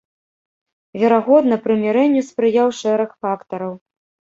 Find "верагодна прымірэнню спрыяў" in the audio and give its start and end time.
1.01-2.67